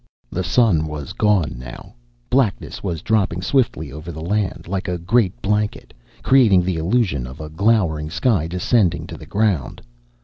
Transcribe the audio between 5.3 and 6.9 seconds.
blanket, creating the